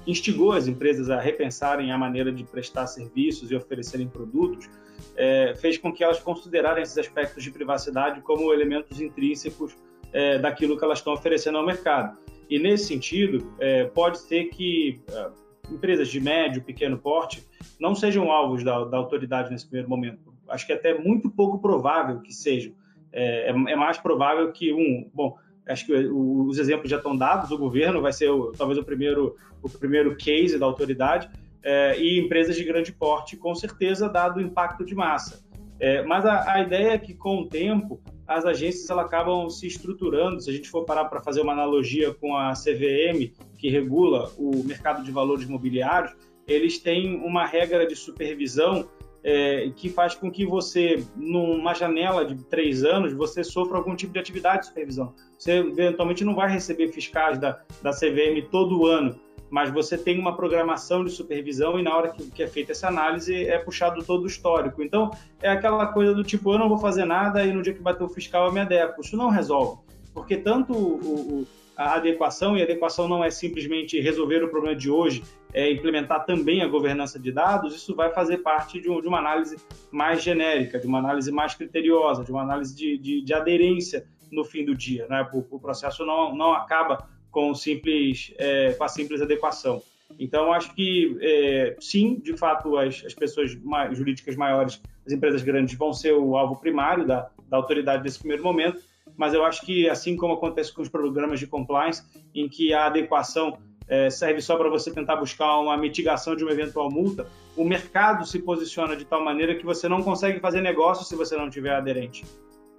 [0.06, 4.70] instigou as empresas a repensarem a maneira de prestar serviços e oferecerem produtos
[5.16, 9.76] é, fez com que elas considerassem esses aspectos de privacidade como elementos intrínsecos
[10.14, 12.18] é, daquilo que elas estão oferecendo ao mercado.
[12.50, 15.30] E nesse sentido, é, pode ser que é,
[15.72, 17.46] empresas de médio, pequeno porte
[17.80, 21.60] não sejam alvos da, da autoridade nesse primeiro momento, acho que é até muito pouco
[21.60, 22.74] provável que sejam.
[23.12, 25.36] É, é, é mais provável que um, bom,
[25.68, 29.36] acho que os exemplos já estão dados, o governo vai ser o, talvez o primeiro,
[29.62, 31.30] o primeiro case da autoridade,
[31.64, 35.46] é, e empresas de grande porte, com certeza, dado o impacto de massa.
[35.80, 39.66] É, mas a, a, ideia é que, com o tempo, as agências elas acabam se
[39.68, 40.42] estruturando.
[40.42, 44.64] Se a gente for parar para fazer uma analogia com a CVM, que regula o
[44.64, 46.14] mercado de valores imobiliários,
[46.48, 48.88] eles têm uma regra de supervisão
[49.24, 54.14] é, que faz com que você, numa janela de três anos, você sofra algum tipo
[54.14, 55.14] de atividade de supervisão.
[55.38, 60.36] Você eventualmente não vai receber fiscais da, da CVM todo ano, mas você tem uma
[60.36, 64.28] programação de supervisão e na hora que, é feita essa análise é puxado todo o
[64.28, 64.84] histórico.
[64.84, 67.82] Então, é aquela coisa do tipo, eu não vou fazer nada e no dia que
[67.82, 69.02] bater o fiscal eu me adequo.
[69.02, 69.82] Isso não resolve,
[70.14, 74.90] porque tanto o, o, a adequação, e adequação não é simplesmente resolver o problema de
[74.90, 79.08] hoje, é implementar também a governança de dados, isso vai fazer parte de, um, de
[79.08, 79.58] uma análise
[79.92, 84.44] mais genérica, de uma análise mais criteriosa, de uma análise de, de, de aderência no
[84.44, 85.08] fim do dia.
[85.08, 85.28] Né?
[85.34, 89.84] O, o processo não, não acaba com, simples, é, com a simples adequação.
[90.20, 93.56] Então, acho que é, sim, de fato, as, as pessoas
[93.92, 98.42] jurídicas maiores, as empresas grandes, vão ser o alvo primário da, da autoridade nesse primeiro
[98.42, 98.82] momento,
[99.16, 102.02] mas eu acho que, assim como acontece com os programas de compliance,
[102.34, 106.54] em que a adequação é, serve só para você tentar buscar uma mitigação de uma
[106.54, 111.06] eventual multa, o mercado se posiciona de tal maneira que você não consegue fazer negócio
[111.06, 112.26] se você não tiver aderente.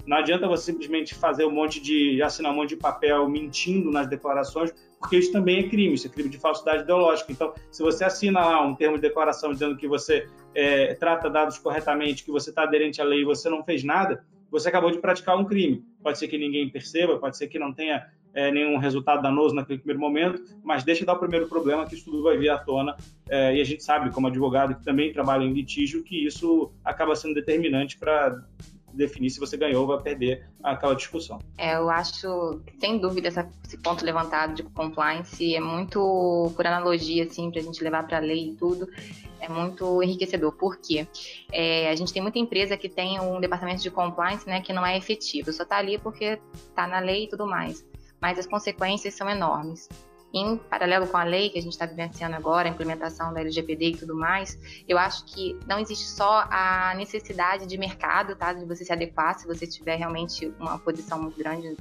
[0.09, 4.07] Não adianta você simplesmente fazer um monte de assinar um monte de papel mentindo nas
[4.07, 7.31] declarações, porque isso também é crime, isso é crime de falsidade ideológica.
[7.31, 11.59] Então, se você assina lá um termo de declaração dizendo que você é, trata dados
[11.59, 14.99] corretamente, que você está aderente à lei e você não fez nada, você acabou de
[14.99, 15.85] praticar um crime.
[16.03, 19.79] Pode ser que ninguém perceba, pode ser que não tenha é, nenhum resultado danoso naquele
[19.79, 22.97] primeiro momento, mas deixa dar o primeiro problema que isso tudo vai vir à tona.
[23.29, 27.15] É, e a gente sabe, como advogado que também trabalha em litígio, que isso acaba
[27.15, 28.43] sendo determinante para
[28.99, 31.39] definir se você ganhou ou vai perder aquela discussão.
[31.57, 37.51] É, eu acho, sem dúvida, esse ponto levantado de compliance é muito, por analogia, assim,
[37.51, 38.89] para a gente levar para a lei e tudo,
[39.41, 40.53] é muito enriquecedor.
[40.53, 41.07] Por quê?
[41.53, 44.85] É, a gente tem muita empresa que tem um departamento de compliance né, que não
[44.85, 47.87] é efetivo, só está ali porque está na lei e tudo mais.
[48.21, 49.89] Mas as consequências são enormes
[50.33, 53.91] em paralelo com a lei que a gente está vivenciando agora, a implementação da LGPD
[53.91, 58.53] e tudo mais, eu acho que não existe só a necessidade de mercado, tá?
[58.53, 61.77] De você se adequar se você tiver realmente uma posição muito grande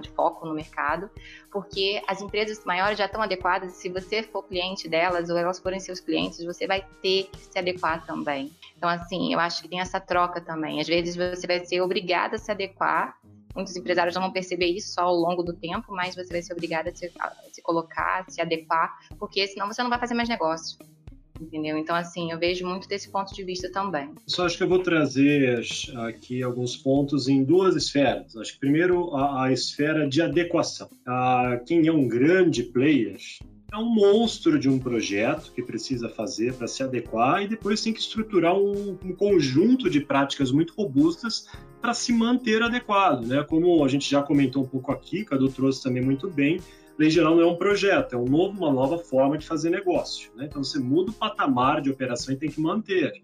[0.00, 1.08] de foco no mercado,
[1.52, 5.78] porque as empresas maiores já estão adequadas se você for cliente delas ou elas forem
[5.78, 8.52] seus clientes, você vai ter que se adequar também.
[8.76, 10.80] Então, assim, eu acho que tem essa troca também.
[10.80, 13.16] Às vezes você vai ser obrigada a se adequar
[13.54, 16.52] Muitos empresários não vão perceber isso só ao longo do tempo, mas você vai ser
[16.52, 20.14] obrigado a se, a se colocar, a se adequar, porque senão você não vai fazer
[20.14, 20.78] mais negócio
[21.40, 21.76] entendeu?
[21.78, 24.12] Então, assim, eu vejo muito desse ponto de vista também.
[24.26, 25.62] Só acho que eu vou trazer
[26.06, 28.36] aqui alguns pontos em duas esferas.
[28.36, 30.88] Acho que primeiro a, a esfera de adequação.
[31.06, 33.16] A, quem é um grande player
[33.70, 37.92] é um monstro de um projeto que precisa fazer para se adequar e depois tem
[37.92, 41.48] que estruturar um, um conjunto de práticas muito robustas
[41.80, 43.44] para se manter adequado, né?
[43.44, 46.60] Como a gente já comentou um pouco aqui, Cadu trouxe também muito bem,
[46.98, 50.30] lei geral não é um projeto, é um novo, uma nova forma de fazer negócio,
[50.34, 50.46] né?
[50.46, 53.22] Então você muda o patamar de operação e tem que manter.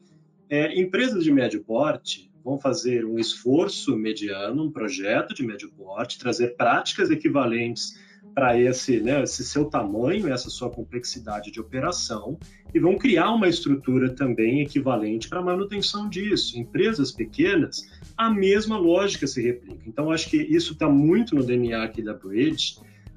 [0.50, 6.18] É, empresas de médio porte vão fazer um esforço mediano, um projeto de médio porte,
[6.18, 7.98] trazer práticas equivalentes
[8.34, 12.36] para esse, né, esse seu tamanho, essa sua complexidade de operação,
[12.74, 16.58] e vão criar uma estrutura também equivalente para manutenção disso.
[16.58, 19.82] Empresas pequenas, a mesma lógica se replica.
[19.86, 22.76] Então, acho que isso está muito no DNA aqui da Bridge,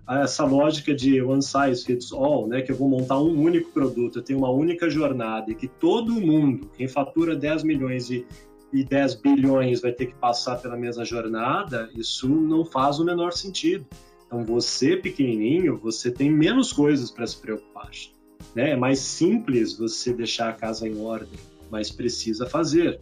[0.10, 4.20] essa lógica de one size fits all, né, que eu vou montar um único produto,
[4.20, 8.26] eu tenho uma única jornada e que todo mundo, quem fatura 10 milhões e,
[8.72, 13.34] e 10 bilhões vai ter que passar pela mesma jornada, isso não faz o menor
[13.34, 13.86] sentido.
[14.28, 17.90] Então, você pequenininho, você tem menos coisas para se preocupar.
[18.54, 18.72] Né?
[18.72, 21.40] É mais simples você deixar a casa em ordem,
[21.72, 23.00] mas precisa fazer.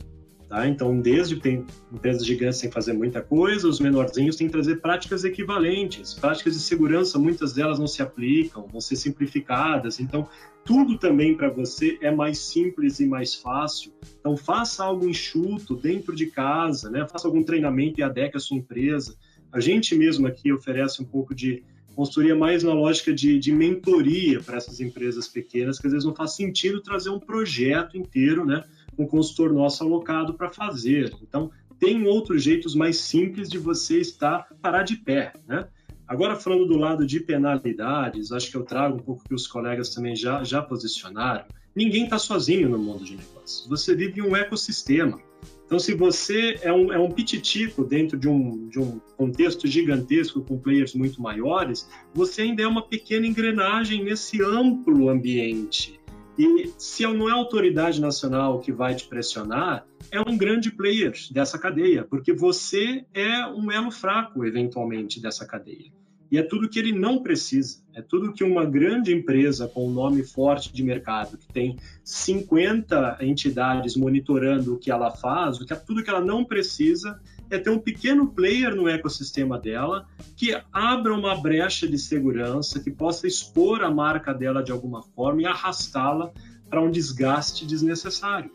[0.47, 0.67] Tá?
[0.67, 4.79] Então, desde tem empresas gigantes têm que fazer muita coisa, os menorzinhos têm que trazer
[4.79, 6.13] práticas equivalentes.
[6.13, 9.99] Práticas de segurança, muitas delas não se aplicam, vão ser simplificadas.
[9.99, 10.27] Então,
[10.63, 13.91] tudo também para você é mais simples e mais fácil.
[14.19, 17.07] Então, faça algo enxuto dentro de casa, né?
[17.09, 19.15] faça algum treinamento e adeque a sua empresa.
[19.55, 21.63] A gente mesmo aqui oferece um pouco de
[21.95, 26.13] consultoria mais na lógica de, de mentoria para essas empresas pequenas, que às vezes não
[26.13, 28.65] faz sentido trazer um projeto inteiro, né,
[28.97, 31.15] um consultor nosso alocado para fazer.
[31.21, 31.49] Então,
[31.79, 35.69] tem outros jeitos mais simples de você estar parar de pé, né?
[36.05, 39.89] Agora, falando do lado de penalidades, acho que eu trago um pouco que os colegas
[39.89, 41.45] também já, já posicionaram.
[41.73, 43.65] Ninguém está sozinho no mundo de negócios.
[43.69, 45.17] Você vive um ecossistema.
[45.65, 50.41] Então, se você é um, é um pititico dentro de um, de um contexto gigantesco
[50.41, 55.99] com players muito maiores, você ainda é uma pequena engrenagem nesse amplo ambiente.
[56.37, 61.13] E se não é a autoridade nacional que vai te pressionar, é um grande player
[61.31, 65.91] dessa cadeia, porque você é um elo fraco, eventualmente, dessa cadeia.
[66.31, 67.79] E é tudo que ele não precisa.
[67.93, 73.17] É tudo que uma grande empresa com um nome forte de mercado, que tem 50
[73.21, 77.19] entidades monitorando o que ela faz, o que é tudo que ela não precisa
[77.49, 82.89] é ter um pequeno player no ecossistema dela que abra uma brecha de segurança, que
[82.89, 86.31] possa expor a marca dela de alguma forma e arrastá-la
[86.69, 88.51] para um desgaste desnecessário.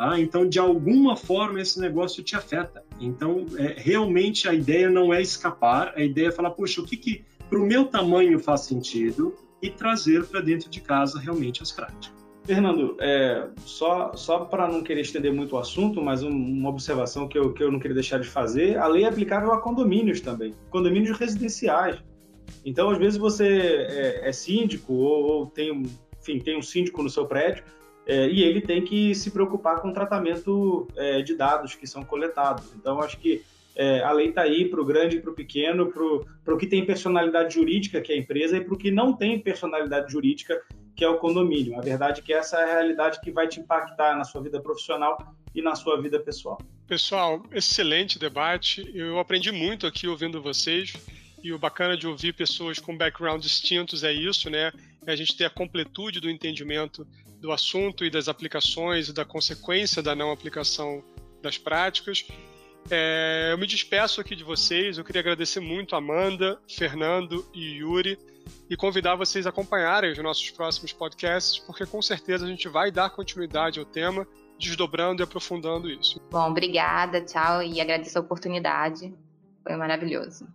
[0.00, 0.18] Tá?
[0.18, 2.82] Então, de alguma forma, esse negócio te afeta.
[2.98, 6.96] Então, é, realmente a ideia não é escapar, a ideia é falar, poxa, o que,
[6.96, 11.70] que para o meu tamanho faz sentido e trazer para dentro de casa realmente as
[11.70, 12.10] práticas.
[12.44, 17.28] Fernando, é, só, só para não querer estender muito o assunto, mas um, uma observação
[17.28, 20.22] que eu, que eu não queria deixar de fazer, a lei é aplicável a condomínios
[20.22, 22.02] também, condomínios residenciais.
[22.64, 25.82] Então, às vezes você é, é síndico ou, ou, tem,
[26.18, 27.64] enfim, tem um síndico no seu prédio
[28.10, 32.02] é, e ele tem que se preocupar com o tratamento é, de dados que são
[32.02, 32.74] coletados.
[32.74, 33.44] Então, acho que
[33.76, 35.92] é, a lei está aí para o grande e para o pequeno,
[36.44, 39.12] para o que tem personalidade jurídica, que é a empresa, e para o que não
[39.12, 40.60] tem personalidade jurídica,
[40.96, 41.78] que é o condomínio.
[41.78, 44.60] A verdade é que essa é a realidade que vai te impactar na sua vida
[44.60, 46.58] profissional e na sua vida pessoal.
[46.88, 48.90] Pessoal, excelente debate.
[48.92, 50.94] Eu aprendi muito aqui ouvindo vocês.
[51.44, 54.72] E o bacana de ouvir pessoas com background distintos é isso, né?
[55.06, 57.06] É a gente ter a completude do entendimento
[57.40, 61.02] do assunto e das aplicações e da consequência da não aplicação
[61.42, 62.26] das práticas.
[62.90, 64.98] É, eu me despeço aqui de vocês.
[64.98, 68.18] Eu queria agradecer muito a Amanda, Fernando e Yuri
[68.68, 72.90] e convidar vocês a acompanharem os nossos próximos podcasts, porque com certeza a gente vai
[72.90, 74.26] dar continuidade ao tema,
[74.58, 76.20] desdobrando e aprofundando isso.
[76.30, 79.12] Bom, obrigada, tchau e agradeço a oportunidade.
[79.62, 80.46] Foi maravilhoso.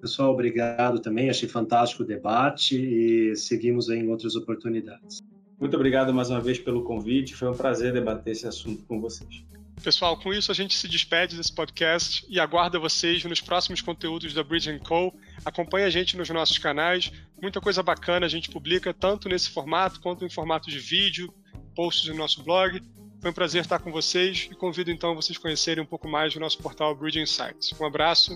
[0.00, 1.28] Pessoal, obrigado também.
[1.28, 5.20] Achei fantástico o debate e seguimos em outras oportunidades.
[5.60, 7.34] Muito obrigado mais uma vez pelo convite.
[7.34, 9.42] Foi um prazer debater esse assunto com vocês.
[9.82, 14.34] Pessoal, com isso a gente se despede desse podcast e aguarda vocês nos próximos conteúdos
[14.34, 15.14] da Bridge Co.
[15.44, 17.12] Acompanhe a gente nos nossos canais.
[17.40, 21.32] Muita coisa bacana a gente publica tanto nesse formato quanto em formato de vídeo,
[21.74, 22.82] posts no nosso blog.
[23.20, 26.34] Foi um prazer estar com vocês e convido então vocês a conhecerem um pouco mais
[26.34, 27.72] do nosso portal Bridge Insights.
[27.80, 28.32] Um abraço